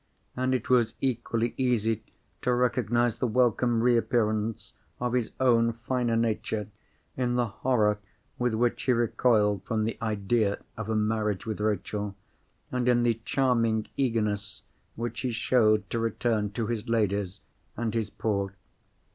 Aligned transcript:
And 0.35 0.55
it 0.55 0.67
was 0.67 0.95
equally 0.99 1.53
easy 1.57 2.01
to 2.41 2.51
recognise 2.55 3.17
the 3.17 3.27
welcome 3.27 3.81
reappearance 3.83 4.73
of 4.99 5.13
his 5.13 5.29
own 5.39 5.73
finer 5.73 6.15
nature 6.15 6.69
in 7.15 7.35
the 7.35 7.45
horror 7.45 7.99
with 8.39 8.55
which 8.55 8.81
he 8.81 8.93
recoiled 8.93 9.63
from 9.63 9.83
the 9.83 9.99
idea 10.01 10.57
of 10.75 10.89
a 10.89 10.95
marriage 10.95 11.45
with 11.45 11.59
Rachel, 11.59 12.15
and 12.71 12.89
in 12.89 13.03
the 13.03 13.21
charming 13.25 13.89
eagerness 13.95 14.63
which 14.95 15.19
he 15.19 15.31
showed 15.31 15.87
to 15.91 15.99
return 15.99 16.49
to 16.53 16.65
his 16.65 16.89
Ladies 16.89 17.41
and 17.77 17.93
his 17.93 18.09
Poor. 18.09 18.55